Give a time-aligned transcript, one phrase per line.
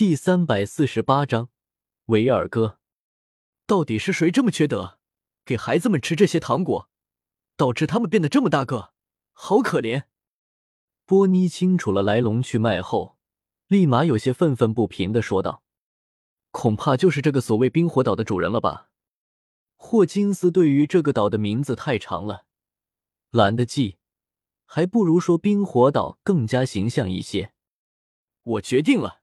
[0.00, 1.50] 第三百四十八章，
[2.06, 2.78] 维尔哥，
[3.66, 4.98] 到底是谁这么缺德，
[5.44, 6.88] 给孩子们吃这些糖果，
[7.54, 8.94] 导致他们变得这么大个，
[9.32, 10.04] 好可怜。
[11.04, 13.18] 波妮清楚了来龙去脉后，
[13.66, 15.62] 立马有些愤愤不平的说道
[16.50, 18.88] ：“恐怕就是这个所谓冰火岛的主人了吧？”
[19.76, 22.46] 霍金斯对于这个岛的名字太长了，
[23.32, 23.98] 懒得记，
[24.64, 27.52] 还不如说冰火岛更加形象一些。
[28.42, 29.19] 我决定了。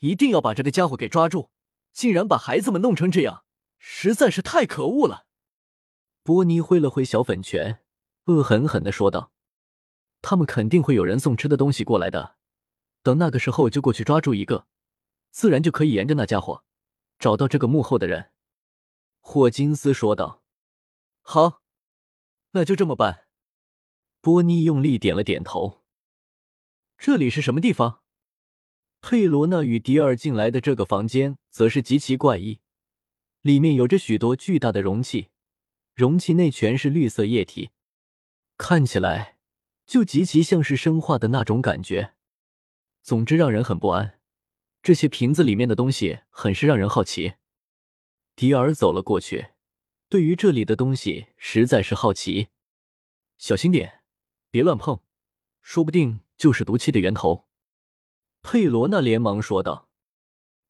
[0.00, 1.50] 一定要把这个家伙给抓住！
[1.92, 3.44] 竟然把孩子们弄成这样，
[3.78, 5.26] 实在是太可恶了。
[6.22, 7.82] 波尼挥了挥小粉拳，
[8.26, 9.32] 恶狠狠的说道
[10.22, 12.36] ：“他们肯定会有人送吃的东西过来的，
[13.02, 14.66] 等那个时候就过去抓住一个，
[15.30, 16.64] 自然就可以沿着那家伙
[17.18, 18.30] 找到这个幕后的人。”
[19.20, 20.42] 霍金斯说道
[21.20, 21.62] ：“好，
[22.52, 23.26] 那就这么办。”
[24.22, 25.82] 波尼用力点了点头。
[26.96, 28.02] 这里是什么地方？
[29.02, 32.60] 佩罗娜与迪尔进来的这个房间则是极其怪异，
[33.40, 35.28] 里面有着许多巨大的容器，
[35.94, 37.70] 容器内全是绿色液体，
[38.58, 39.38] 看起来
[39.86, 42.14] 就极其像是生化的那种感觉。
[43.02, 44.20] 总之让人很不安。
[44.82, 47.34] 这些瓶子里面的东西很是让人好奇。
[48.36, 49.48] 迪尔走了过去，
[50.08, 52.48] 对于这里的东西实在是好奇。
[53.36, 54.02] 小心点，
[54.50, 55.00] 别乱碰，
[55.62, 57.49] 说不定就是毒气的源头。
[58.42, 59.88] 佩罗娜连忙说道。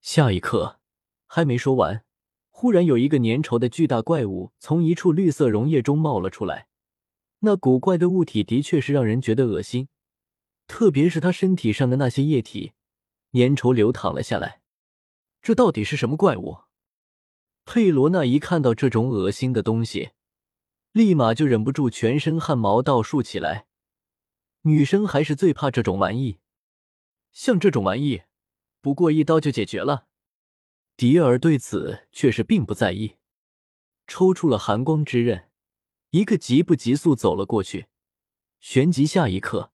[0.00, 0.80] 下一刻，
[1.26, 2.04] 还没说完，
[2.50, 6.68] 忽然有一个粘稠的巨大怪物从一处绿色溶液中冒了出来。
[7.40, 9.88] 那古怪的物体的确是让人觉得恶心，
[10.66, 12.72] 特别是他身体上的那些液体，
[13.32, 14.60] 粘稠流淌了下来。
[15.42, 16.58] 这到底是什么怪物？
[17.64, 20.10] 佩罗娜一看到这种恶心的东西，
[20.92, 23.66] 立马就忍不住全身汗毛倒竖起来。
[24.62, 26.38] 女生还是最怕这种玩意。
[27.34, 28.22] 像这种玩意，
[28.80, 30.06] 不过一刀就解决了。
[30.96, 33.16] 迪尔对此却是并不在意，
[34.06, 35.50] 抽出了寒光之刃，
[36.10, 37.88] 一个急不急速走了过去，
[38.60, 39.72] 旋即下一刻，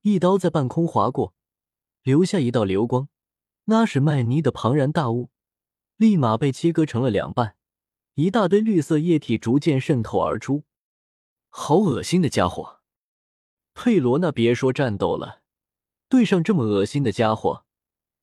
[0.00, 1.34] 一刀在半空划过，
[2.02, 3.08] 留下一道流光。
[3.66, 5.30] 那是麦尼的庞然大物，
[5.96, 7.56] 立马被切割成了两半，
[8.14, 10.64] 一大堆绿色液体逐渐渗透而出。
[11.50, 12.80] 好恶心的家伙！
[13.74, 15.43] 佩罗娜，别说战斗了。
[16.08, 17.64] 对上这么恶心的家伙，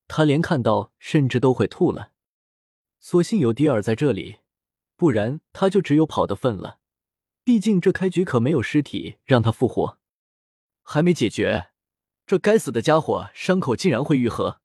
[0.08, 2.12] 他连看到甚至都会吐了。
[3.00, 4.38] 所幸有迪尔在这里，
[4.96, 6.78] 不然他就只有跑的份了。
[7.44, 9.98] 毕竟这开局可没有尸体让他复活。
[10.82, 11.70] 还没解决，
[12.24, 14.60] 这该死的家伙伤口竟然会愈合。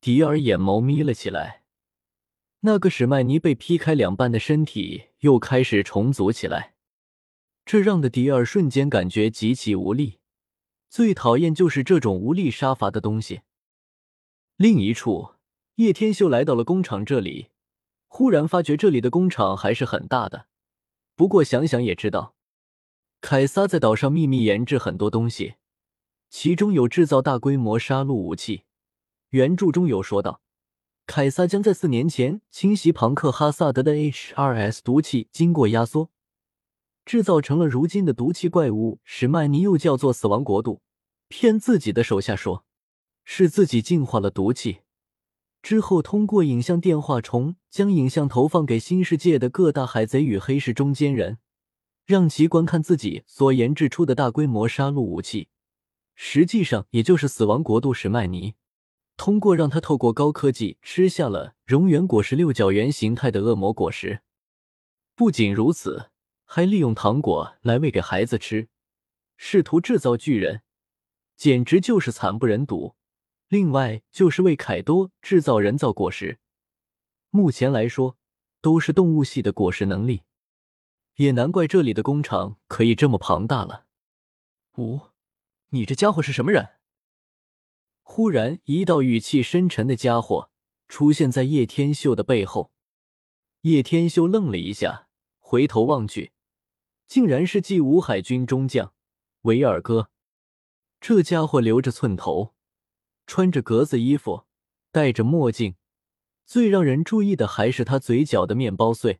[0.00, 1.64] 迪尔眼眸眯了起来，
[2.60, 6.74] 那个史麦尼被劈开两半的身体又开始重组起来，
[7.64, 10.19] 这让的迪尔瞬间感觉极其无力。
[10.90, 13.42] 最讨厌就是这种无力杀伐的东西。
[14.56, 15.34] 另一处，
[15.76, 17.50] 叶天秀来到了工厂这里，
[18.08, 20.46] 忽然发觉这里的工厂还是很大的。
[21.14, 22.34] 不过想想也知道，
[23.20, 25.54] 凯撒在岛上秘密研制很多东西，
[26.28, 28.64] 其中有制造大规模杀戮武器。
[29.28, 30.40] 原著中有说到，
[31.06, 36.10] 凯撒将在四年前侵袭庞克哈萨德的 H2S 毒气经过压缩。
[37.10, 40.80] 制造成了如今的毒气怪物史麦尼，又叫做死亡国度。
[41.26, 42.64] 骗自己的手下说，
[43.24, 44.82] 是自己净化了毒气
[45.60, 51.38] 之后，通过影像电话虫将影像投放给新世界的各大海贼与黑市中间人，
[52.06, 55.48] 让其观看自己所研制出的大规模杀戮武器。
[56.14, 58.54] 实际上，也就是死亡国度史麦尼
[59.16, 64.20] 通过让他透过高科技吃下了熔岩果实六角源形态的恶魔果实。
[65.16, 66.09] 不仅如此。
[66.52, 68.68] 还利用糖果来喂给孩子吃，
[69.36, 70.62] 试图制造巨人，
[71.36, 72.96] 简直就是惨不忍睹。
[73.46, 76.40] 另外就是为凯多制造人造果实，
[77.30, 78.18] 目前来说
[78.60, 80.22] 都是动物系的果实能力，
[81.18, 83.86] 也难怪这里的工厂可以这么庞大了。
[84.76, 85.02] 五，
[85.68, 86.70] 你这家伙是什么人？
[88.02, 90.50] 忽然，一道语气深沉的家伙
[90.88, 92.72] 出现在叶天秀的背后。
[93.60, 95.06] 叶天秀愣了一下，
[95.38, 96.32] 回头望去。
[97.10, 98.94] 竟然是继五海军中将
[99.40, 100.10] 维尔哥，
[101.00, 102.54] 这家伙留着寸头，
[103.26, 104.44] 穿着格子衣服，
[104.92, 105.74] 戴着墨镜，
[106.46, 109.18] 最让人注意的还是他嘴角的面包碎。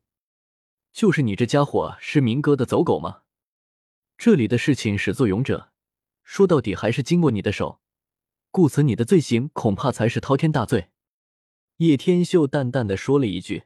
[0.93, 3.23] 就是你这家伙是明哥的走狗吗？
[4.17, 5.73] 这里的事情始作俑者，
[6.23, 7.81] 说到底还是经过你的手，
[8.53, 10.91] 故此你的罪行恐怕才是滔天大罪。
[11.79, 13.65] 叶天秀淡淡的说了一句：“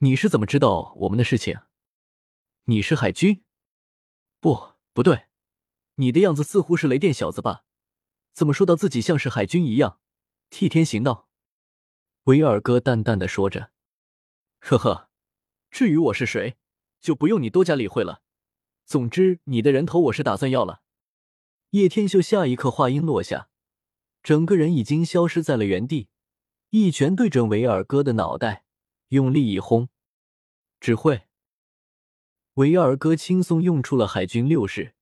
[0.00, 1.58] 你是怎么知道我们的事情？”
[2.70, 3.42] 你是海军？
[4.40, 5.28] 不，不对，
[5.94, 7.64] 你的样子似乎是雷电小子吧？
[8.34, 10.00] 怎么说到自己像是海军一样，
[10.50, 11.30] 替天行道？
[12.24, 13.70] 维尔哥淡淡的说着
[14.60, 15.08] ：“呵呵，
[15.70, 16.58] 至于我是谁，
[17.00, 18.20] 就不用你多加理会了。
[18.84, 20.82] 总之，你的人头我是打算要了。”
[21.72, 23.48] 叶天秀下一刻话音落下，
[24.22, 26.10] 整个人已经消失在了原地，
[26.68, 28.66] 一拳对准维尔哥的脑袋，
[29.08, 29.88] 用力一轰。
[30.78, 31.27] 指挥，
[32.58, 34.92] 维尔哥轻松用出了海军六式，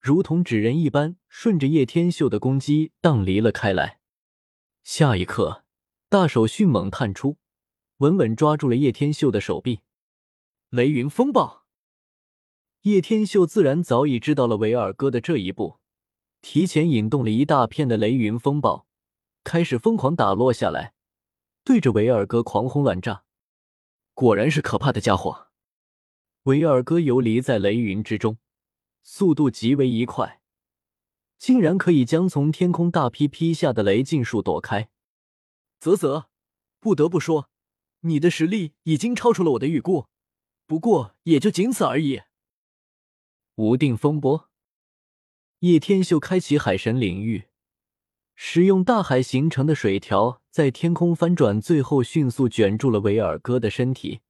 [0.00, 4.00] 如同纸人一般，顺着叶天秀的攻击荡离了开来。
[4.82, 5.64] 下一刻。
[6.08, 7.36] 大手迅猛探出，
[7.98, 9.80] 稳稳抓住了叶天秀的手臂。
[10.70, 11.64] 雷云风暴。
[12.82, 15.78] 叶天秀自然早已知道了维尔哥的这一步，
[16.40, 18.86] 提前引动了一大片的雷云风暴，
[19.44, 20.94] 开始疯狂打落下来，
[21.64, 23.24] 对着维尔哥狂轰乱炸。
[24.14, 25.51] 果然是可怕的家伙！
[26.44, 28.36] 维尔哥游离在雷云之中，
[29.04, 30.40] 速度极为一快，
[31.38, 34.90] 竟然可以将从天空大劈劈下的雷尽数躲开。
[35.78, 36.28] 啧啧，
[36.80, 37.48] 不得不说，
[38.00, 40.08] 你的实力已经超出了我的预估，
[40.66, 42.22] 不过也就仅此而已。
[43.54, 44.50] 无定风波，
[45.60, 47.44] 叶天秀开启海神领域，
[48.34, 54.22] 使用大海形成的水条在天空翻转，最后迅速卷住了维尔哥的身体。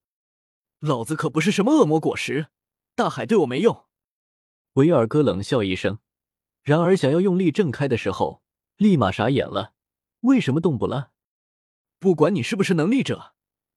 [0.83, 2.49] 老子可不是什么恶魔果实，
[2.97, 3.85] 大海对我没用。
[4.73, 6.01] 维尔哥冷笑一声，
[6.65, 8.43] 然而想要用力挣开的时候，
[8.79, 9.75] 立马傻眼了，
[10.23, 11.13] 为什么动不了？
[12.01, 13.35] 不管你是不是能力者，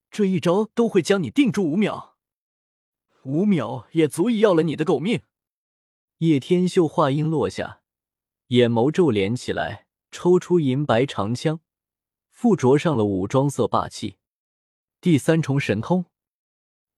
[0.09, 2.17] 这一招都会将你定住五秒，
[3.21, 5.21] 五秒也足以要了你的狗命。
[6.17, 7.81] 叶天秀话音落下，
[8.47, 11.59] 眼眸皱连起来，抽出银白长枪，
[12.31, 14.17] 附着上了武装色霸气。
[14.99, 16.05] 第三重神通，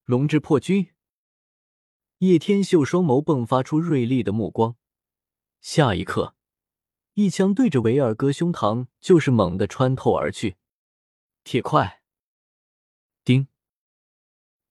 [0.08, 0.94] 龙之破军。
[2.20, 4.78] 叶天秀双眸迸发出锐利的目光，
[5.60, 6.34] 下一刻，
[7.16, 10.56] 一枪对着维尔哥胸膛就是猛地穿透而去。
[11.44, 12.02] 铁块，
[13.26, 13.50] 叮！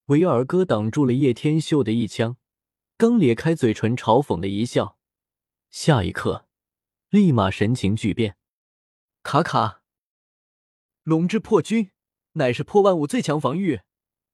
[0.06, 2.38] 维尔哥挡住了叶天秀的一枪，
[2.96, 4.98] 刚咧开嘴唇嘲讽的一笑，
[5.68, 6.48] 下一刻，
[7.10, 8.38] 立马神情巨变。
[9.22, 9.82] 卡卡，
[11.02, 11.90] 龙之破军
[12.32, 13.82] 乃是破万物最强防御，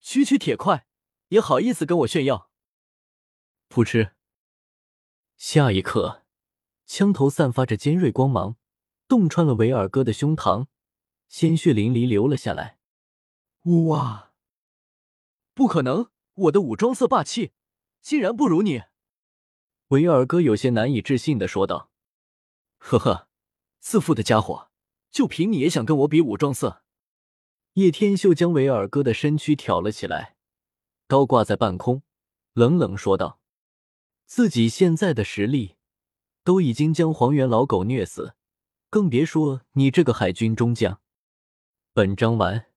[0.01, 0.87] 区区铁块
[1.33, 2.51] 也好意思跟我炫耀？
[3.71, 4.13] 噗嗤！
[5.39, 6.25] 下一刻，
[6.85, 8.57] 枪头散发着尖锐光芒，
[9.09, 10.67] 洞穿了维尔哥的胸膛。
[11.29, 12.79] 鲜血淋漓流了下来。
[13.63, 14.33] 哇！
[15.55, 17.53] 不可能，我的武装色霸气
[18.03, 18.83] 竟然不如你！
[19.89, 21.91] 维尔哥有些难以置信的说道。
[22.77, 23.29] 呵呵，
[23.81, 24.71] 自负的家伙，
[25.11, 26.83] 就凭你也想跟我比武装色？
[27.73, 30.37] 叶天秀将维尔哥的身躯挑了起来，
[31.13, 32.03] 高挂在半空，
[32.55, 33.39] 冷冷说道
[34.25, 35.77] ：“自己现在的实力，
[36.43, 38.35] 都已经将黄猿老狗虐死，
[38.89, 41.03] 更别说你这个海军中将。”
[41.93, 42.72] 本章完。